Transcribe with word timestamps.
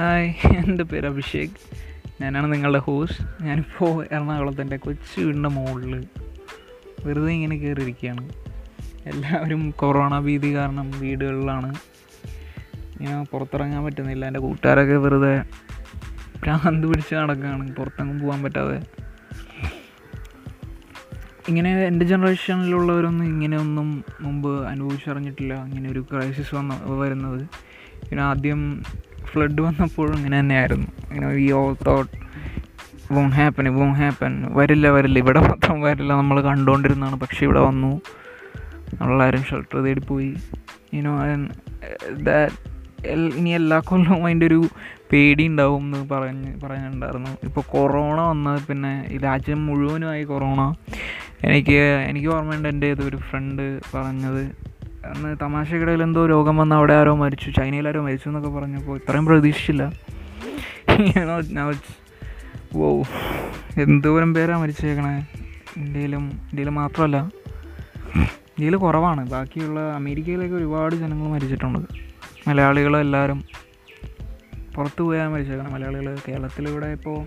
Hi 0.00 0.34
എന്റെ 0.56 0.84
പേര് 0.84 1.06
അഭിഷേക്. 1.06 1.56
ഞാനാണ് 2.22 2.52
നിങ്ങളുടെ 2.52 2.78
ഹോസ്റ്റ് 2.78 3.44
ഞാനിപ്പോൾ 3.44 4.06
എറണാകുളത്തിന്റെ 4.12 4.76
കൊച്ചു 4.76 5.20
വീടിന്റെ 5.20 5.48
മുകളിൽ 5.48 6.04
വെറുതെ 7.04 7.32
ഇങ്ങനെ 7.32 7.56
കയറിയിരിക്കുകയാണ് 7.56 8.28
എല്ലാവരും 9.06 9.70
കൊറോണ 9.70 10.18
ഭീതി 10.18 10.56
കാരണം 10.56 10.90
വീടുകളിലാണ്. 11.00 11.74
ഞാൻ 13.00 13.26
പുറത്തിറങ്ങാൻ 13.32 13.84
പറ്റുന്നില്ല. 13.84 14.26
എന്റെ 14.26 14.40
കൂട്ടുകാരൊക്കെ 14.40 14.96
വെറുതെ 14.96 15.44
ഭ്രാന്ത് 16.44 16.86
പിടിച്ച് 16.86 17.14
നടക്കുകയാണ്. 17.14 17.76
പുറത്തെങ്ങും 17.76 18.20
പോകാൻ 18.20 18.42
പറ്റാതെ. 18.42 18.82
ഇങ്ങനെ 21.48 21.84
എന്റെ 21.84 22.06
ജനറേഷനിലുള്ളവരൊന്നും 22.06 23.24
ഇങ്ങനെയൊന്നും 23.24 24.04
മുമ്പ് 24.20 24.66
അനുഭവിച്ചറിഞ്ഞിട്ടില്ല. 24.66 25.64
ഇങ്ങനെ 25.64 25.90
ഒരു 25.90 26.06
ക്രൈസിസ് 26.12 26.54
വന്ന 26.54 26.80
വരുന്നത്. 26.84 27.48
പിന്നെ 28.08 28.22
ആദ്യം 28.22 28.82
ഫ്ലഡ് 29.32 29.60
വന്നപ്പോഴും 29.60 30.16
ഇങ്ങനെ 30.16 30.40
തന്നെയായിരുന്നു. 30.40 30.88
ഇങ്ങനെ 31.10 31.28
we 31.38 31.46
all 31.60 31.72
thought 31.86 32.16
won't 33.14 33.28
happen 33.38 33.68
won't 33.74 33.92
happen 33.92 34.32
വരില്ല 34.58 34.88
വരില്ല. 34.96 35.18
ഇവിടെ 35.18 35.40
മൊത്തം 35.48 35.80
വരില്ല. 35.80 36.12
നമ്മൾ 36.22 36.40
കണ്ടുകൊണ്ടിരുന്നതാണ്. 36.40 37.18
പക്ഷേ 37.20 37.46
ഇവിടെ 37.46 37.60
വന്നു. 37.60 37.92
നമ്മളെല്ലാവരും 39.00 39.42
ഷെൽട്ടർ 39.50 39.78
തേടി 39.80 40.00
പോയി. 40.00 40.30
യുനോ 40.94 41.12
ഇനി 43.40 43.50
എല്ലാ 43.58 43.76
കൊല്ലവും 43.88 44.24
അതിന്റെ 44.26 44.46
ഒരു 44.46 44.62
പേടി 45.12 45.44
ഉണ്ടാവും 45.48 45.84
എന്ന് 45.84 46.00
പറഞ്ഞ് 46.10 46.50
പറയുന്നുണ്ടായിരുന്നു 46.62 47.30
ഇപ്പോൾ 47.44 47.62
കൊറോണ 47.70 48.20
വന്നത് 48.20 48.58
പിന്നെ 48.66 48.92
രാജ്യം 49.24 49.60
മുഴുവനുമായി 49.66 50.24
കൊറോണ 50.24 50.60
എനിക്ക് 51.44 51.78
എനിക്ക് 52.10 52.28
ഓർമ്മയുണ്ട് 52.28 52.68
എന്റെ 52.68 52.90
ഒരു 52.92 53.18
ഫ്രണ്ട് 53.28 53.64
പറഞ്ഞത്. 53.94 54.44
അന്ന് 55.04 55.36
തമാശക്കിടയിൽ 55.42 56.02
എന്തോ 56.02 56.26
രോഗം 56.26 56.56
വന്ന് 56.56 56.74
അവിടെ 56.74 56.94
ആരോ 56.94 57.14
മരിച്ചു 57.14 57.50
ചൈനയിൽ 57.50 57.88
ആരോ 57.88 58.02
മരിച്ചു 58.02 58.28
എന്നൊക്കെ 58.28 58.50
പറഞ്ഞപ്പോൾ 58.50 58.96
ഇത്രയും 58.96 59.26
പ്രതീക്ഷിച്ചില്ല. 59.26 59.92
ഓ 62.76 63.02
എന്തോരം 63.80 64.34
പേരാ 64.34 64.56
മരിച്ചേക്കണേ? 64.56 65.26
ഇന്ത്യയിലും 65.76 66.24
ഇന്ത്യയിൽ 66.32 66.68
മാത്രമല്ല 66.68 67.20
ഇന്ത്യയിൽ 68.26 68.76
കുറവാണ്. 68.76 69.30
ബാക്കിയുള്ള 69.30 69.80
അമേരിക്കയിലൊക്കെ 69.80 70.56
ഒരുപാട് 70.56 70.94
ജനങ്ങൾ 70.94 71.28
മരിച്ചിട്ടുണ്ട്. 71.30 71.78
മലയാളികളെല്ലാവരും 72.48 73.44
പുറത്തു 74.74 75.02
പോയാൽ 75.02 75.28
മരിച്ചേക്കണം. 75.28 75.72
മലയാളികൾ 75.72 76.18
കേരളത്തിലിവിടെ 76.28 76.86
ഇപ്പോൾ 76.86 77.26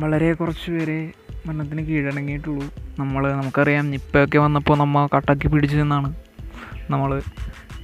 വളരെ 0.00 0.32
കുറച്ച് 0.32 0.70
പേരെ 0.70 1.12
മരണത്തിന് 1.46 1.82
കീഴടങ്ങിയിട്ടുള്ളൂ. 1.86 2.87
നമ്മൾ 2.98 3.32
നമുക്കറിയാം 3.32 3.90
നിപ്പയൊക്കെ 3.90 4.38
വന്നപ്പോൾ 4.38 4.78
നമ്മൾ 4.78 5.08
കട്ടക്കി 5.16 5.48
പിടിച്ചു 5.48 5.76
നിന്നാണ്. 5.76 6.14
നമ്മൾ 6.90 7.22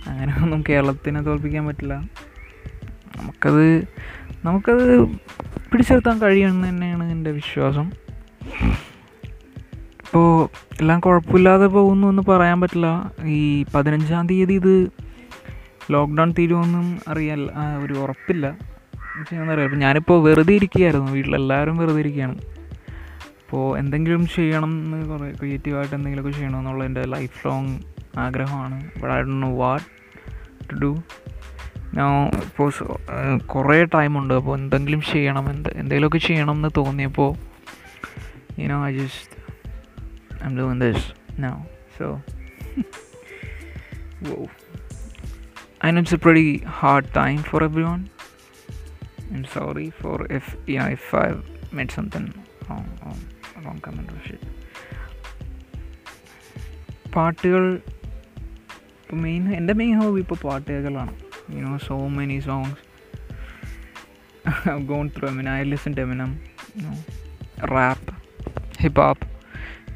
അങ്ങനെ 0.06 0.32
ഒന്നും 0.42 0.64
കേരളത്തിനെ 0.68 1.20
തോൽപ്പിക്കാൻ 1.20 1.66
പറ്റില്ല. 1.66 1.94
നമുക്കത് 3.16 3.88
നമുക്കത് 4.44 5.04
പിടിച്ചെടുത്താൻ 5.72 6.18
കഴിയുമെന്ന് 6.18 6.68
തന്നെയാണ് 6.68 7.04
എന്റെ 7.12 7.30
വിശ്വാസം. 7.30 7.86
ഇപ്പോൾ 10.02 10.48
എല്ലാം 10.80 11.00
കുഴപ്പമില്ലാതെ 11.00 11.66
പോകുന്നു 11.66 12.08
എന്ന് 12.08 12.22
പറയാൻ 12.22 12.60
പറ്റില്ല. 12.60 12.88
ഈ 13.24 13.64
പതിനഞ്ചാം 13.74 14.26
തീയതി 14.26 14.54
ഇത് 14.54 14.74
ലോക്ക്ഡൗൺ 15.90 16.34
തീരുമെന്നും 16.38 16.98
അറിയാൻ 17.08 17.40
ഒരു 17.84 17.94
ഉറപ്പില്ല. 17.94 18.46
ഇപ്പം 19.20 19.78
ഞാനിപ്പോൾ 19.78 20.22
വെറുതെ 20.22 20.54
ഇരിക്കുകയായിരുന്നു. 20.54 21.12
വീട്ടിലെല്ലാവരും 21.12 21.76
വെറുതെ 21.76 22.00
ഇരിക്കുകയാണ്. 22.00 22.38
അപ്പോൾ 23.54 23.78
എന്തെങ്കിലും 23.78 24.26
ചെയ്യണം 24.26 24.70
എന്ന് 24.72 25.08
കുറേ 25.08 25.32
ക്രിയേറ്റീവായിട്ട് 25.32 25.94
എന്തെങ്കിലുമൊക്കെ 25.94 26.38
ചെയ്യണം 26.38 26.58
എന്നുള്ള 26.58 26.84
എന്റെ 26.84 27.02
ലൈഫ് 27.04 27.46
ലോങ് 27.46 27.78
ആഗ്രഹമാണ്. 28.18 28.84
But 28.84 29.14
I 29.14 29.20
dunno 29.26 29.56
what 29.56 29.86
to 30.70 30.74
do 30.74 31.02
ഞാൻ 31.94 32.28
ഇപ്പോൾ 32.28 32.70
കുറേ 33.36 33.84
ടൈമുണ്ട് 33.84 34.34
അപ്പോൾ 34.34 34.58
എന്തെങ്കിലും 34.58 35.00
ചെയ്യണം. 35.00 35.50
എന്ത് 35.50 35.68
എന്തെങ്കിലുമൊക്കെ 35.68 36.18
ചെയ്യണം 36.18 36.54
എന്ന് 36.54 36.68
തോന്നിയപ്പോൾ 36.76 37.36
you know 38.60 38.86
I 38.86 38.98
just 38.98 39.36
I 40.44 40.46
am 40.46 40.56
doing 40.58 40.80
this 40.80 41.06
now 41.40 41.62
so 41.98 42.20
I 45.84 45.92
know 45.92 46.04
a 46.14 46.20
pretty 46.26 46.64
hard 46.82 47.06
time 47.16 47.42
for 47.50 47.62
everyone. 47.68 48.02
I'm 49.34 49.44
sorry 49.54 49.92
for 50.02 50.32
F 50.32 50.56
E 50.68 50.76
I 50.76 50.94
if 50.94 51.06
I 51.22 51.28
made 51.78 51.92
something 52.00 52.26
wrong, 52.68 52.86
wrong, 53.64 53.80
comment 53.86 54.12
പക്ഷേ. 54.12 54.36
പാട്ടുകൾ 57.16 57.74
ഇപ്പോൾ 57.74 59.16
main 59.16 59.54
എന്റെ 59.54 59.74
main 59.74 59.94
hobby 60.00 60.20
ഇപ്പോൾ 60.20 60.34
പാട്ട് 60.44 60.70
കേൾക്കലാണ് 60.70 61.12
you 61.50 61.62
know 61.62 61.78
so 61.86 62.08
many 62.08 62.38
songs 62.40 62.82
gone 64.86 65.10
through 65.18 65.28
Eminem 65.28 65.52
I 65.52 65.62
listen 65.62 65.92
to 65.96 66.00
Eminem 66.00 66.30
rap 67.74 68.14
hip 68.82 69.00
hop 69.00 69.26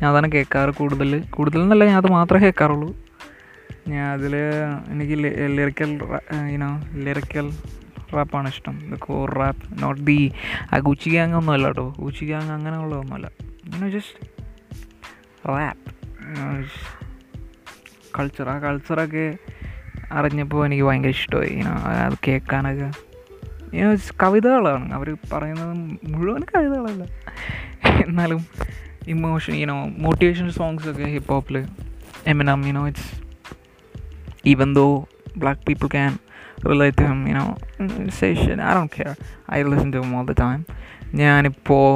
ഞാൻ 0.03 0.11
അതാണ് 0.11 0.33
കേൾക്കാറ് 0.33 0.71
കൂടുതൽ. 0.71 1.25
കൂടുതൽ 1.31 1.61
എന്നല്ല 1.63 1.85
ഞാൻ 1.85 1.97
അത് 1.97 2.11
മാത്രമേ 2.11 2.41
കേൾക്കാറുള്ളൂ. 2.45 2.97
ഞാൻ 3.89 4.07
അതിൽ 4.13 4.37
എനിക്ക് 4.89 5.17
ലിറിക്കൽ 5.57 5.91
യുനോ 6.53 6.71
ലിറിക്കൽ 6.95 7.51
റാപ്പാണ് 8.15 8.49
ഇഷ്ടം. 8.49 8.95
The 8.95 8.95
core 8.95 9.35
rap 9.35 9.83
not 9.83 10.03
the 10.07 10.33
uh 10.73 10.79
Gucci 10.79 11.11
gang 11.11 11.35
ഒന്നും 11.35 11.53
അല്ല 11.53 11.67
കേട്ടോ. 11.67 11.95
ഗുച്ചി 11.99 12.25
ഗ്യാങ് 12.25 12.51
അങ്ങനെയുള്ളതൊന്നുമല്ല. 12.51 13.29
You know 13.75 13.89
just 13.89 14.15
rap 15.47 15.85
culture 18.19 18.49
ആ 18.49 18.59
കൾച്ചറൊക്കെ 18.59 19.27
അറിഞ്ഞപ്പോൾ 20.13 20.67
എനിക്ക് 20.67 20.85
ഭയങ്കര 20.85 21.09
ഇഷ്ടമായി 21.09 21.53
യുനോ 21.59 21.75
അത് 22.07 22.17
കേൾക്കാനൊക്കെ 22.27 22.89
യുനോ 23.77 23.91
കവിതകളാണ് 24.17 24.93
അവർ 24.93 25.09
പറയുന്നത് 25.33 25.75
മുഴുവൻ 26.15 26.45
കവിതകളല്ല 26.55 27.05
എന്നാലും 28.07 28.43
ഇമോഷൻ 29.09 29.55
ഇനോ 29.55 29.77
മോട്ടിവേഷൻ 29.99 30.51
സോങ്സ് 30.51 30.89
ഒക്കെ 30.89 31.11
hip 31.17 31.33
ഹോപ്പിൽ 31.33 31.59
Eminem 32.27 32.67
you know 32.67 32.85
it's 32.87 33.11
can 35.89 36.19
relate 36.65 36.97
to 36.97 37.05
him, 37.05 37.27
you 37.27 37.35
know, 37.35 37.49
say 38.09 38.35
shit. 38.35 38.59
I 38.59 38.75
don't 38.75 38.91
care. 38.91 39.17
I 39.49 39.63
listen 39.63 39.93
to 39.93 39.99
him 40.03 40.15
all 40.15 40.25
the 40.25 40.39
time. 40.45 40.63
ഞാനിപ്പോൾ 41.15 41.87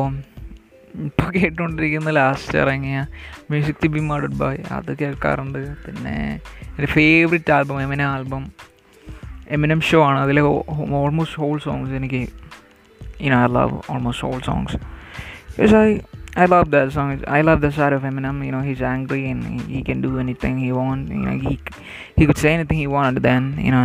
ഇപ്പോൾ 1.07 1.29
കേട്ടുകൊണ്ടിരിക്കുന്ന 1.37 2.11
ലാസ്റ്റ് 2.19 2.55
ഇറങ്ങിയ 2.63 2.97
music 3.49 3.81
to 3.83 3.89
be 3.95 4.01
murdered 4.11 4.37
by 4.41 4.55
അത് 4.77 4.91
കേൾക്കാറുണ്ട് 5.01 5.61
പിന്നെ 5.85 6.15
എൻ്റെ 6.75 6.89
favourite 6.95 7.53
album 7.57 7.79
എമിന 7.85 8.03
album 8.15 8.43
Eminem 9.55 9.81
show 9.89 9.99
ആണ് 10.09 10.19
അതിലെ 10.25 10.43
ഓൾമോസ്റ്റ് 11.03 11.39
ഹോൾ 11.43 11.57
സോങ്സ് 11.67 11.95
എനിക്ക് 12.01 12.23
you 13.19 13.29
know 13.31 13.39
I 13.45 13.45
love 13.47 13.71
almost 13.89 14.23
all 14.23 14.41
songs 14.41 14.75
because 15.47 15.73
I 15.73 16.01
I 16.35 16.45
love 16.45 16.69
that 16.69 16.91
song. 16.91 17.23
I 17.27 17.41
love 17.41 17.61
the 17.61 17.71
side 17.71 17.93
of 17.93 18.03
Eminem. 18.03 18.45
You 18.45 18.51
know, 18.51 18.61
he's 18.61 18.81
angry 18.81 19.27
and 19.29 19.43
he, 19.43 19.75
he 19.75 19.83
can 19.83 20.01
do 20.01 20.19
anything 20.19 20.59
he 20.59 20.71
wants. 20.71 21.09
You 21.09 21.17
know, 21.17 21.31
he 21.31 21.59
he 22.15 22.27
could 22.27 22.37
say 22.37 22.53
anything 22.53 22.77
he 22.77 22.85
wanted 22.87 23.23
then. 23.23 23.57
You 23.57 23.71
know, 23.71 23.83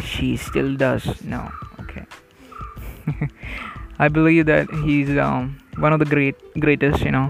she 0.00 0.36
still 0.36 0.76
does. 0.76 1.24
No, 1.24 1.50
okay. 1.80 2.04
I 3.98 4.06
believe 4.08 4.46
that 4.46 4.70
he's 4.84 5.10
um, 5.18 5.58
one 5.77 5.93
of 5.93 5.99
the 5.99 6.05
great 6.05 6.37
greatest. 6.59 7.03
You 7.03 7.11
know, 7.11 7.27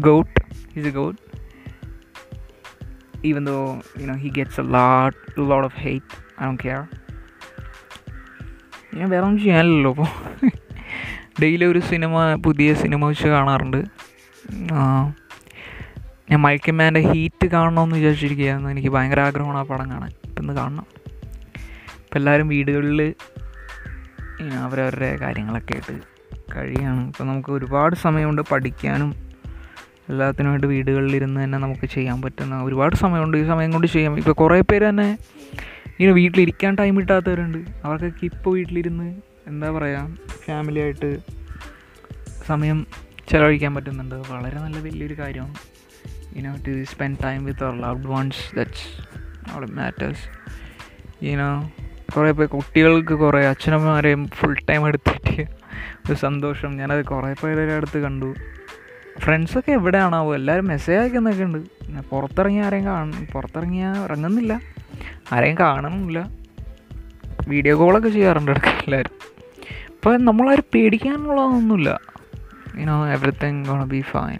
goat. 0.00 0.28
He's 0.74 0.86
a 0.86 0.90
goat. 0.90 1.16
Even 3.22 3.44
though 3.44 3.82
you 3.98 4.06
know 4.06 4.14
he 4.14 4.30
gets 4.30 4.58
a 4.58 4.62
lot, 4.76 5.14
a 5.36 5.40
lot 5.42 5.64
of 5.64 5.72
hate. 5.74 6.10
I 6.38 6.44
don't 6.44 6.62
care. 6.68 6.84
ഞാൻ 8.94 9.08
വേറെ 9.10 9.24
ഒന്നും 9.24 9.40
ചെയ്യാനല്ലോ 9.42 9.90
അപ്പോൾ 9.92 10.08
daily 11.42 11.64
ഒരു 11.64 11.80
cinema 11.90 12.22
പുതിയ 12.46 12.70
cinema 12.80 13.08
വെച്ച് 13.10 13.28
കാണാറുണ്ട് 13.34 13.78
ഞാൻ 16.30 16.40
മൈക്കമ്മാന്റെ 16.46 17.02
heat 17.10 17.46
കാണണമെന്ന് 17.46 17.96
വിചാരിച്ചിരിക്കുകയായിരുന്നു 17.98 18.70
എനിക്ക് 18.74 18.90
ഭയങ്കര 18.96 19.20
ആഗ്രഹമാണ് 19.28 19.60
ആ 19.62 19.64
പടം 19.70 19.86
കാണാൻ 19.94 20.10
ഇപ്പം 20.28 20.42
ഇന്ന് 20.42 20.54
കാണണം 20.60 20.86
ഇപ്പം 22.02 22.18
എല്ലാവരും 22.20 22.48
വീടുകളിൽ 22.54 23.00
അവരവരുടെ 24.64 25.10
കാര്യങ്ങളൊക്കെ 25.22 25.74
ആയിട്ട് 25.76 25.96
കഴിയാണ്. 26.56 27.06
ഇപ്പം 27.06 27.26
നമുക്ക് 27.26 27.52
ഒരുപാട് 27.52 27.96
സമയമുണ്ട് 27.96 28.42
പഠിക്കാനും 28.42 29.14
എല്ലാത്തിനുമായിട്ട് 30.08 30.66
വീടുകളിലിരുന്ന് 30.66 31.44
തന്നെ 31.44 31.58
നമുക്ക് 31.58 31.86
ചെയ്യാൻ 31.86 32.22
പറ്റുന്ന 32.22 32.62
ഒരുപാട് 32.62 32.96
സമയമുണ്ട്. 32.96 33.36
ഈ 33.36 33.46
സമയം 33.46 33.70
കൊണ്ട് 33.70 33.86
ചെയ്യാം. 33.86 34.16
ഇപ്പോൾ 34.16 34.32
കുറേ 34.32 34.60
പേര് 34.60 34.88
തന്നെ 34.88 35.18
ഇങ്ങനെ 35.86 36.12
വീട്ടിലിരിക്കാൻ 36.12 36.74
ടൈം 36.74 36.96
കിട്ടാത്തവരുണ്ട്. 36.96 37.58
അവർക്കൊക്കെ 37.84 38.24
ഇപ്പോൾ 38.24 38.56
വീട്ടിലിരുന്ന് 38.56 39.20
എന്താ 39.46 39.70
പറയുക 39.70 40.16
ഫാമിലിയായിട്ട് 40.44 41.18
സമയം 42.46 42.86
ചിലവഴിക്കാൻ 43.30 43.74
പറ്റുന്നുണ്ട്. 43.74 44.14
വളരെ 44.14 44.58
നല്ല 44.58 44.78
വലിയൊരു 44.78 45.18
കാര്യമാണ്. 45.18 45.54
You know 46.36 46.56
to 46.66 46.84
spend 46.84 47.16
time 47.24 47.44
with 47.44 47.64
our 47.64 47.80
loved 47.80 48.06
ones 48.06 48.56
that's 48.56 49.06
അവിടെ 49.52 49.66
മാറ്റേഴ്സ് 49.66 50.40
യുനോ 51.24 51.72
കുറേ 52.16 52.30
പേർ 52.30 52.48
കുട്ടികൾക്ക് 52.48 53.14
കുറേ 53.14 53.46
അച്ഛനമ്മമാരെയും 53.46 54.28
ഫുൾ 54.28 54.56
ടൈം 54.70 54.88
എടുത്തിട്ട് 54.88 55.59
ഒരു 56.06 56.14
സന്തോഷം. 56.14 56.76
ഞാനത് 56.76 57.04
കുറേ 57.04 57.34
പേരുടെ 57.44 57.72
അടുത്ത് 57.72 57.98
കണ്ടു. 57.98 58.34
ഫ്രണ്ട്സൊക്കെ 59.18 59.72
എവിടെയാണാവോ 59.72 60.34
എല്ലാവരും 60.34 60.66
മെസ്സേജ് 60.66 61.00
അയക്കുന്നൊക്കെ 61.00 61.44
ഉണ്ട്. 61.44 61.58
പുറത്തിറങ്ങി 62.10 62.60
ആരെയും 62.60 62.84
കാണും 62.84 63.26
പുറത്തിറങ്ങിയാൽ 63.32 64.02
ഇറങ്ങുന്നില്ല. 64.02 64.60
ആരെയും 65.32 65.58
കാണുന്നില്ല. 65.58 66.30
വീഡിയോ 67.48 67.78
കോളൊക്കെ 67.78 68.08
ചെയ്യാറുണ്ട് 68.08 68.50
ഇടയ്ക്ക് 68.50 68.68
എല്ലാവരും 68.68 69.10
അപ്പോൾ 69.88 70.18
നമ്മളാരും 70.18 70.64
പേടിക്കാനുള്ളതൊന്നുമില്ല 70.74 72.00
you know 72.78 73.08
everything 73.08 73.64
gonna 73.64 73.84
be 73.84 74.00
fine 74.00 74.38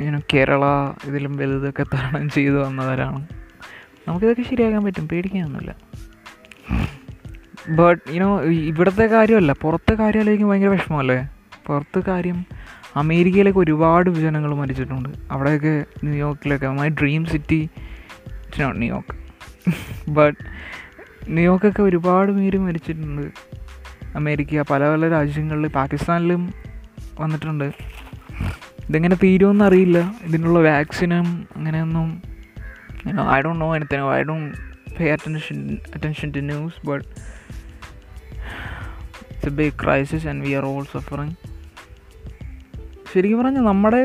you know 0.00 0.20
Kerala 0.34 0.64
ഇതിലും 1.04 1.36
വലുതൊക്കെ 1.36 1.82
തരണം 1.82 2.30
ചെയ്തു 2.30 2.54
വന്നവരാണ്. 2.54 3.28
നമുക്കിതൊക്കെ 4.08 4.42
ശരിയാക്കാൻ 4.42 4.84
പറ്റും. 4.84 5.08
പേടിക്കാനൊന്നുമില്ല. 5.08 5.76
ബട്ട് 7.68 8.14
യുനോ 8.14 8.42
ഇവിടുത്തെ 8.42 9.06
കാര്യമല്ല. 9.06 9.52
പുറത്തെ 9.52 9.94
കാര്യം 9.94 10.20
ആലോചിക്കുമ്പോൾ 10.20 10.54
ഭയങ്കര 10.54 10.68
വിഷമമല്ലേ? 10.68 11.28
പുറത്ത് 11.66 12.02
കാര്യം 12.08 12.44
അമേരിക്കയിലൊക്കെ 12.96 13.60
ഒരുപാട് 13.60 14.10
ജനങ്ങൾ 14.10 14.54
മരിച്ചിട്ടുണ്ട്. 14.54 15.08
അവിടെയൊക്കെ 15.30 15.84
ന്യൂയോർക്കിലൊക്കെ 16.04 16.68
my 16.68 16.88
dream 16.88 17.24
city 17.24 17.70
it's 18.26 18.62
New York 18.62 20.10
but 20.10 20.38
ന്യൂയോർക്കൊക്കെ 21.28 21.82
ഒരുപാട് 21.82 22.32
പേര് 22.32 22.58
മരിച്ചിട്ടുണ്ട്. 22.58 23.30
അമേരിക്ക 24.14 24.62
പല 24.62 24.90
പല 24.90 25.08
രാജ്യങ്ങളിൽ 25.08 25.68
പാകിസ്ഥാനിലും 25.68 26.54
വന്നിട്ടുണ്ട്. 27.20 27.64
ഇതെങ്ങനെ 28.88 29.16
തീരുമെന്ന് 29.16 29.64
അറിയില്ല. 29.64 30.14
ഇതിനുള്ള 30.22 30.58
വാക്സിനും 30.58 31.48
അങ്ങനെയൊന്നും 31.56 32.22
I 33.30 33.40
don't 33.40 33.60
know 33.60 33.76
anything 33.76 34.10
I 34.10 34.22
don't 34.22 34.58
pay 34.96 35.12
attention 35.12 35.78
attention 35.94 36.30
to 36.30 36.38
news 36.38 36.86
but 36.86 37.39
it's 39.40 39.54
a 39.54 39.56
big 39.56 39.84
crisis 39.84 40.26
and 40.26 40.44
we 40.44 40.52
are 40.52 40.64
all 40.64 40.84
suffering 40.84 41.34
ശരിക്കും 43.14 43.44
പറഞ്ഞാൽ 43.44 43.62
നമ്മുടെ 43.62 43.96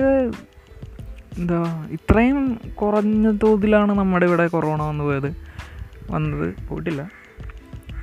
എന്താ 1.37 1.87
ഇത്രയും 1.91 2.59
കുറഞ്ഞ 2.75 3.31
തോതിലാണ് 3.31 3.91
നമ്മുടെ 3.91 4.25
ഇവിടെ 4.25 4.47
കൊറോണ 4.47 4.81
വന്നു 4.81 5.03
പോയത്. 5.03 5.35
വന്നത്. 6.11 6.67
പോയിട്ടില്ല. 6.67 7.09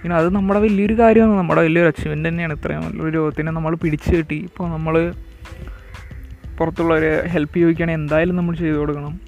പിന്നെ 0.02 0.16
അത് 0.16 0.34
നമ്മുടെ 0.34 0.60
വലിയൊരു 0.60 0.98
കാര്യമാണ്. 0.98 1.38
നമ്മുടെ 1.38 1.62
വലിയൊരു 1.62 1.88
അച്ചീവ്മെന്റ് 1.88 2.28
തന്നെയാണ്. 2.28 2.52
ഇത്രയും 2.52 2.82
നല്ലൊരു 2.82 3.10
രോഗത്തിനെ 3.10 3.52
നമ്മൾ 3.52 3.74
പിടിച്ചു 3.74 4.16
കെട്ടി. 4.16 4.36
ഇപ്പോൾ 4.36 4.70
നമ്മൾ 4.70 5.14
പുറത്തുള്ളവരെ 6.58 7.26
ഹെൽപ്പ് 7.26 7.58
ചോദിക്കുകയാണെങ്കിൽ 7.58 8.02
എന്തായാലും 8.02 8.36
നമ്മൾ 8.36 8.54
ചെയ്തു 8.54 8.76
കൊടുക്കണം. 8.76 9.20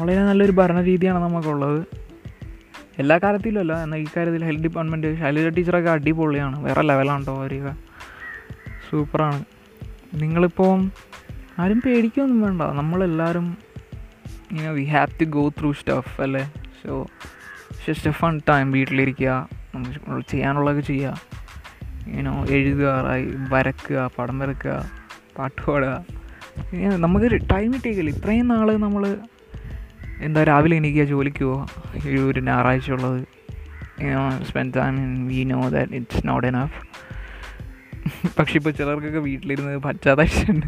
വളരെ 0.00 0.22
നല്ലൊരു 0.22 0.52
ഭരണരീതിയാണ് 0.52 1.18
നമുക്കുള്ളത്. 1.22 2.01
എല്ലാ 2.98 3.18
കാര്യത്തിലും 3.18 3.82
എന്നാൽ 3.82 3.98
ഈ 3.98 4.06
കാര്യത്തിൽ 4.16 4.44
ഹെൽത്ത് 4.44 4.62
ഡിപ്പാർട്ട്മെന്റ് 4.62 5.18
ശൈലജ 5.18 5.48
ടീച്ചറൊക്കെ 5.48 5.90
അടിപൊളിയാണ്. 5.90 6.64
വേറെ 6.64 6.82
ലെവലാണ് 6.82 7.20
കേട്ടോ 7.20 7.40
അവർ 7.40 7.74
സൂപ്പറാണ് 8.90 9.44
നിങ്ങളിപ്പോൾ 10.14 10.90
ആരും 11.58 11.82
പേടിക്കൊന്നും 11.86 12.42
വേണ്ട. 12.42 12.62
നമ്മളെല്ലാവരും 12.62 13.56
ഇങ്ങനെ 14.50 14.70
we 14.70 14.84
have 14.84 15.20
to 15.20 15.24
go 15.24 15.48
through 15.48 15.72
stuff 15.72 16.20
അല്ലേ? 16.20 16.52
So 16.86 17.06
just 17.88 18.08
a 18.08 18.12
fun 18.12 18.40
time 18.48 18.72
വീട്ടിലിരിക്കുക. 18.72 19.48
നമുക്ക് 19.74 20.26
ചെയ്യാനുള്ളതൊക്കെ 20.30 20.82
ചെയ്യുക. 20.82 21.20
ഇങ്ങനെ 22.06 22.52
എഴുതുക 22.52 23.04
വരക്കുക 23.50 24.10
പടം 24.18 24.38
വരക്കുക 24.38 24.90
പാട്ട് 25.38 25.70
പാടുക. 25.70 26.04
നമുക്ക് 26.74 27.50
ടൈം 27.50 27.74
കിട്ടിയില്ല 27.74 28.10
ഇത്രയും 28.10 28.48
നാൾ 28.48 28.76
നമ്മൾ 28.76 29.16
എന്താ 30.22 30.44
രാവിലെ 30.44 30.76
എണീക്കുക 30.76 31.04
ജോലിക്ക് 31.04 31.44
പോവാം. 31.44 31.68
ഈ 32.10 32.16
ഒരു 32.18 32.40
ഞായറാഴ്ച 32.40 32.90
ഉള്ളത്. 32.90 33.24
Spend 34.48 34.74
time 34.76 35.28
we 35.28 35.44
know 35.44 35.68
that 35.68 35.92
it's 35.92 36.28
not 36.28 36.46
enough 36.46 36.78
പക്ഷെ 38.38 38.56
ഇപ്പോൾ 38.56 38.70
ചിലർക്കൊക്കെ 38.70 39.18
വീട്ടിലിരുന്ന് 39.18 39.76
പറ്റാതായിട്ടുണ്ട്. 39.78 40.66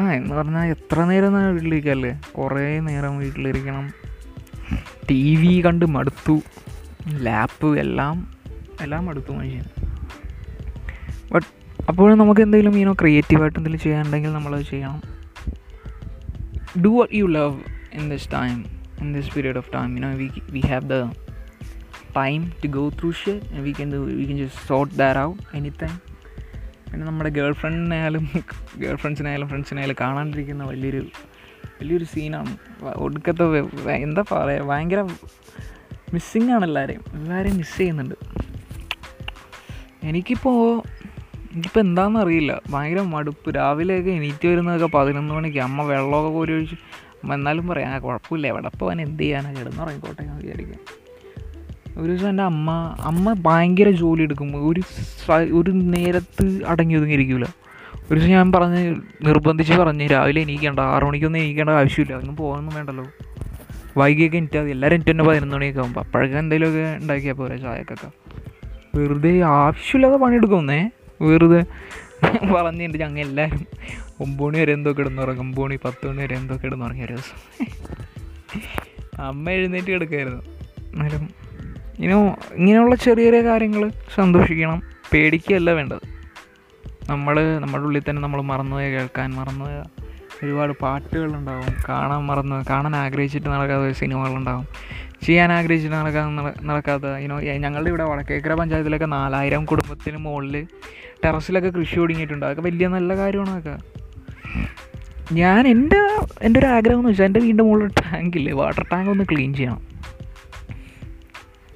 ആ 0.00 0.12
എന്ന് 0.12 0.34
പറഞ്ഞാൽ 0.34 0.66
എത്ര 0.66 1.04
നേരം 1.04 1.34
വീട്ടിലിരിക്കല്ലേ? 1.52 2.20
കുറേ 2.38 2.80
നേരം 2.80 3.18
വീട്ടിലിരിക്കണം. 3.18 3.90
ടി 5.10 5.36
വി 5.36 5.62
കണ്ട് 5.66 5.84
മടുത്തു. 5.84 6.40
ലാപ്പ് 7.08 7.78
എല്ലാം 7.78 8.34
എല്ലാം 8.80 9.06
മടുത്തു 9.06 9.32
മനുഷ്യൻ. 9.32 9.64
ബട്ട് 11.32 11.46
അപ്പോഴും 11.88 12.18
നമുക്ക് 12.18 12.40
എന്തെങ്കിലും 12.40 12.78
ഈനോ 12.78 12.92
ക്രിയേറ്റീവായിട്ട് 12.92 13.58
എന്തെങ്കിലും 13.58 13.82
ചെയ്യാനുണ്ടെങ്കിൽ 13.82 14.32
നമ്മളത് 14.32 14.64
ചെയ്യണം. 14.64 15.21
Do 16.80 16.90
what 17.00 17.14
you 17.14 17.26
love 17.26 17.56
in 17.92 18.10
this 18.10 18.28
time 18.32 18.56
in 19.00 19.12
this 19.12 19.30
period 19.34 19.58
of 19.58 19.70
time 19.74 19.96
you know 19.96 20.16
we 20.16 20.30
we 20.50 20.60
have 20.60 20.88
the 20.88 20.98
time 22.16 22.52
to 22.64 22.68
go 22.68 22.88
through 22.88 23.12
ഷെ 23.12 23.30
and 23.30 23.62
we 23.62 23.70
can 23.70 23.92
do 23.92 23.96
we 23.96 24.24
can 24.24 24.36
just 24.36 24.66
sort 24.66 24.94
that 24.94 25.18
any 25.18 25.58
anything 25.58 25.98
പിന്നെ 26.90 27.06
നമ്മുടെ 27.06 27.30
girl 27.30 27.52
ഫ്രണ്ടിനായാലും 27.52 28.24
girl 28.78 28.96
ഫ്രണ്ട്സിനായാലും 28.96 29.48
ഫ്രണ്ട്സിനായാലും 29.48 29.96
കാണാണ്ടിരിക്കുന്ന 30.00 30.64
വലിയൊരു 30.64 31.02
വലിയൊരു 31.80 32.04
സീനാണ് 32.04 32.56
ഒടുക്കത്തെ 32.94 33.44
എന്താ 33.94 34.22
പറയുക 34.22 34.62
ഭയങ്കര 34.62 35.02
മിസ്സിങ് 36.14 36.50
ആണ് 36.50 36.64
എല്ലാവരെയും 36.64 37.04
എല്ലാവരെയും 37.14 37.56
മിസ് 37.56 37.78
ചെയ്യുന്നുണ്ട്. 37.78 38.14
എനിക്കിപ്പോൾ 40.02 40.58
എനിക്കിപ്പോൾ 41.52 41.80
എന്താണെന്ന് 41.80 42.20
അറിയില്ല 42.20 42.60
ഭയങ്കര 42.70 43.00
മടുപ്പ്. 43.00 43.56
രാവിലെയൊക്കെ 43.56 44.10
എണീറ്റ് 44.10 44.48
വരുന്നതൊക്കെ 44.48 44.86
പതിനൊന്ന് 44.86 45.34
മണിക്ക്. 45.34 45.58
അമ്മ 45.58 45.82
വെള്ളമൊക്കെ 45.82 46.30
കോരി 46.30 46.52
ഒഴിച്ച് 46.52 46.74
അമ്മ 47.22 47.34
എന്നാലും 47.34 47.68
പറയാം 47.68 48.02
കുഴപ്പമില്ല. 48.02 48.46
എവിടെ 48.46 48.70
പോകാൻ 48.78 49.02
എന്ത് 49.02 49.22
ചെയ്യാനാണ് 49.22 49.56
കിടന്നുറങ്ങിക്കോട്ടെ 49.56 50.22
എന്ന് 50.22 50.36
വിചാരിക്കും. 50.42 51.02
ഒരു 52.02 52.10
ദിവസം 52.12 52.28
എന്റെ 52.28 52.42
അമ്മ 52.42 52.96
അമ്മ 53.00 53.32
ഭയങ്കര 53.46 53.90
ജോലി 53.90 54.22
എടുക്കും 54.22 54.68
ഒരു 54.68 54.80
ഒരു 55.52 55.70
നേരത്ത് 55.70 56.64
അടങ്ങി 56.66 56.94
ഒതുങ്ങിയിരിക്കില്ല 56.94 57.48
ഒരു 58.10 58.18
ദിവസം 58.18 58.30
ഞാൻ 58.30 58.52
പറഞ്ഞ് 58.52 58.96
നിർബന്ധിച്ച് 59.22 59.74
പറഞ്ഞ് 59.74 60.08
രാവിലെ 60.10 60.40
എണീക്കേണ്ട. 60.40 60.80
ആറു 60.80 61.04
മണിക്കൊന്നും 61.04 61.40
എണീക്കേണ്ട 61.40 61.70
ആവശ്യമില്ല. 61.70 62.14
ഒന്നും 62.14 62.36
പോകാനൊന്നും 62.36 62.74
വേണ്ടല്ലോ. 62.74 63.04
വൈകിയൊക്കെ 63.96 64.36
എനിക്ക് 64.36 64.58
അത് 64.58 64.70
എല്ലാവരും 64.70 64.96
എനിക്ക് 64.96 65.10
തന്നെ 65.10 65.24
പതിനൊന്ന് 65.24 65.54
മണിയൊക്കെ 65.54 65.80
ആകുമ്പോൾ 65.80 66.00
അപ്പോഴൊക്കെ 66.00 66.38
എന്തെങ്കിലുമൊക്കെ 66.38 66.98
ഉണ്ടാക്കിയാൽ 67.02 67.34
പോരാ 67.34 67.56
ചായക്കൊക്കെ. 67.56 68.10
വെറുതെ 68.98 69.40
ആവശ്യമില്ലാതെ 69.40 70.16
പണിയെടുക്കുന്നേ 70.16 70.90
വെറുതെ 71.22 71.64
വളഞ്ഞിട്ട് 72.42 72.98
ഞങ്ങൾ 72.98 73.20
എല്ലാവരും 73.20 73.66
ഒമ്പത് 74.20 74.48
മണി 74.48 74.58
വരെ 74.58 74.72
എന്തോ 74.72 74.92
കിടന്നുറങ്ങും. 74.92 75.42
ഒമ്പത് 75.42 75.64
മണി 75.64 75.78
പത്ത് 75.84 76.06
മണി 76.08 76.22
വരെ 76.22 76.36
എന്തോ 76.36 76.56
കിടന്നുറങ്ങിയ 76.56 77.04
ഒരു 77.04 77.12
ദിവസം. 77.12 77.66
അമ്മ 79.22 79.50
എഴുന്നേറ്റ് 79.50 79.88
കിടക്കായിരുന്നു. 79.88 80.42
എന്നാലും 80.92 81.30
ഇങ്ങനെ 81.98 82.36
ഇങ്ങനെയുള്ള 82.54 82.94
ചെറിയ 82.94 83.24
ചെറിയ 83.24 83.42
കാര്യങ്ങൾ 83.42 83.90
സന്തോഷിക്കണം. 84.14 84.82
പേടിക്കുകയല്ല 85.12 85.70
വേണ്ടത്. 85.70 86.00
നമ്മൾ 87.10 87.58
നമ്മുടെ 87.58 87.84
ഉള്ളിൽ 87.84 88.02
തന്നെ 88.10 88.22
നമ്മൾ 88.22 88.40
മറന്നുപോയ 88.40 88.90
കേൾക്കാൻ 88.90 89.30
മറന്നുപോയ 89.30 89.84
ഒരുപാട് 90.44 90.72
പാട്ടുകളുണ്ടാവും. 90.72 91.74
കാണാൻ 91.88 92.26
മറന്ന് 92.26 92.64
കാണാൻ 92.70 92.96
ആഗ്രഹിച്ചിട്ട് 92.96 93.48
നടക്കാത്ത 93.48 93.96
സിനിമകളുണ്ടാവും. 93.96 94.68
ചെയ്യാൻ 95.22 95.52
ആഗ്രഹിച്ചിട്ട് 95.52 95.96
നടക്കാൻ 95.96 96.36
നടക്കാത്ത 96.66 97.04
ഇനോ 97.04 97.40
ഞങ്ങളുടെ 97.40 97.88
ഇവിടെ 97.88 98.04
വടക്കേക്കര 98.04 98.54
പഞ്ചായത്തിലൊക്കെ 98.54 99.06
നാലായിരം 99.06 99.64
കുടുംബത്തിന് 99.64 100.16
മുകളിൽ 100.16 100.66
ടെറസിലൊക്കെ 101.24 101.70
കൃഷി 101.78 101.96
ഒടുങ്ങിയിട്ടുണ്ട് 101.98 102.44
അതൊക്കെ 102.46 102.62
വലിയ 102.62 102.86
നല്ല 102.96 103.16
കാര്യമാണ് 103.16 103.50
അതൊക്കെ. 103.50 103.76
ഞാൻ 105.32 105.62
എന്റെ 105.68 105.98
എന്റെ 106.42 106.58
ഒരു 106.60 106.66
ആഗ്രഹം 106.66 106.98
എന്ന് 106.98 107.10
വെച്ചാൽ 107.10 107.26
എന്റെ 107.28 107.40
വീടിന്റെ 107.40 107.64
മുകളിൽ 107.64 107.90
ടാങ്കില്ലേ 108.00 108.52
വാട്ടർ 108.52 108.84
ടാങ്ക് 108.92 109.10
ഒന്ന് 109.10 109.24
ക്ലീൻ 109.32 109.50
ചെയ്യണം. 109.54 109.82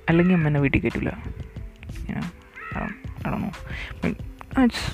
അല്ലെങ്കിൽ 0.09 0.35
അമ്മ 0.35 0.47
എന്നെ 0.47 0.61
വീട്ടിൽ 0.61 0.81
കയറ്റില്ല 0.83 1.13
ഇറ്റ്സ് 4.65 4.91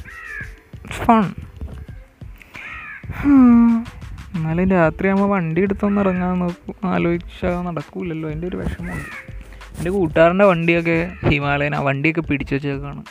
ഫൺ 0.99 1.25
എന്നാലും 4.37 4.71
രാത്രി 4.71 5.09
ആകുമ്പോൾ 5.09 5.29
വണ്ടി 5.33 5.61
എടുത്തൊന്ന് 5.63 6.01
ഇറങ്ങാൻ 6.01 6.39
നോക്കും. 6.43 6.75
ആലോചിച്ചാൽ 6.93 7.57
നടക്കൂലല്ലോ. 7.67 8.29
എന്റെ 8.35 8.47
ഒരു 8.47 8.57
വിഷമമുണ്ട്. 8.57 9.11
എന്റെ 9.79 9.91
കൂട്ടുകാരന്റെ 9.91 10.45
വണ്ടിയൊക്കെ 10.45 10.97
ഹിമാലയൻ 11.29 11.75
ആ 11.75 11.81
വണ്ടിയൊക്കെ 11.89 12.23
പിടിച്ചു 12.31 12.55
വെച്ചേക്കാണ് 12.55 13.03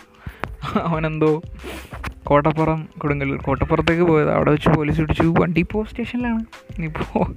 അവനെന്തോ 0.80 1.42
കോട്ടപ്പുറം 2.24 2.90
കൊടുങ്ങല്ലൂർ 2.98 3.42
കോട്ടപ്പുറത്തേക്ക് 3.42 4.04
പോയത്. 4.04 4.32
അവിടെ 4.32 4.52
വെച്ച് 4.52 4.70
പോലീസ് 4.70 5.02
പിടിച്ചു. 5.02 5.34
വണ്ടി 5.40 5.60
ഇപ്പോൾ 5.60 5.86
സ്റ്റേഷനിലാണ്. 5.86 6.40
ഇനിയിപ്പോൾ 6.78 7.36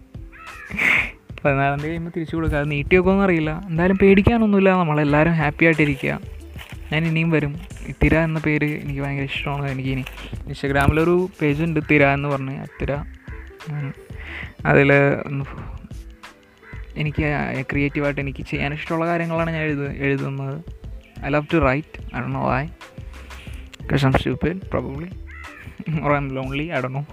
പതിനാലാം 1.45 1.75
തീയതി 1.75 1.89
കഴിയുമ്പോൾ 1.89 2.11
തിരിച്ചു 2.11 2.37
കൊടുക്കുക 2.37 2.59
അത് 2.59 2.71
നീട്ടി 2.71 2.97
വെക്കുമെന്ന് 2.97 3.25
അറിയില്ല. 3.25 3.61
എന്തായാലും 3.67 3.99
പേടിക്കാനൊന്നുമില്ല. 3.99 4.71
നമ്മളെല്ലാവരും 4.71 5.33
ഹാപ്പി 5.33 5.65
ആയിട്ടിരിക്കുക. 5.65 6.21
ഞാൻ 6.93 7.05
ഇനിയും 7.05 7.31
വരും. 7.31 7.55
തിര 8.03 8.19
എന്ന 8.19 8.39
പേര് 8.39 8.81
എനിക്ക് 8.85 9.01
ഭയങ്കര 9.01 9.25
ഇഷ്ടമാണ്. 9.25 9.71
എനിക്ക് 9.71 9.91
ഇനി 9.91 10.05
ഇൻസ്റ്റഗ്രാമിലൊരു 10.49 11.29
ഉണ്ട് 11.43 11.81
തിര 11.91 12.07
എന്ന് 12.07 12.29
പറഞ്ഞ്. 12.29 12.67
തിര. 12.83 12.93
അതിൽ 14.67 14.93
എനിക്ക് 16.97 17.25
ക്രിയേറ്റീവായിട്ട് 17.71 18.21
എനിക്ക് 18.21 18.43
ചെയ്യാൻ 18.43 18.75
ഇഷ്ടമുള്ള 18.75 19.07
കാര്യങ്ങളാണ് 19.07 19.51
ഞാൻ 19.51 19.63
എഴുതു 19.63 19.87
എഴുതുന്നത്. 19.91 20.65
I 21.25 21.29
love 21.29 21.47
to 21.53 21.57
write 21.57 22.17
I 22.17 22.21
dunno 22.27 22.49
why 22.49 22.67
I'm 23.93 24.13
stupid 24.13 24.61
probably 24.71 25.09
or 26.03 26.13
I'm 26.13 26.29
lonely 26.35 26.63
I 26.63 26.81
dunno 26.89 27.07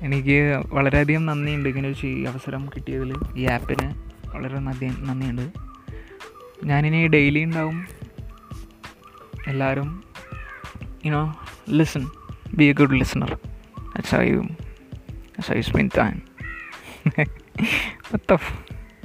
എനിക്ക് 0.00 0.62
വളരെയധികം 0.66 1.26
നന്ദിയുണ്ട് 1.26 1.68
ഇങ്ങനെ 1.68 1.88
ഒരു 1.88 2.28
അവസരം 2.28 2.66
കിട്ടിയതിൽ 2.66 3.14
ഈ 3.36 3.44
ആപ്പിന് 3.44 3.94
വളരെ 4.36 4.58
നന്ദി 4.58 4.86
നന്ദിയുണ്ട്. 4.86 5.50
ഞാനിനി 6.64 7.06
ഡെയിലി 7.06 7.44
ഉണ്ടാവും. 7.44 7.86
എല്ലാവരും 9.46 10.04
you know 11.06 11.40
listen 11.70 12.10
be 12.54 12.64
a 12.64 12.72
good 12.72 12.98
listener 12.98 13.38
അച്ചായും 13.96 14.56
അച്ഛൻ 15.38 15.90
താൻ 15.98 16.20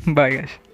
ബൈ 0.08 0.30
that's 0.36 0.52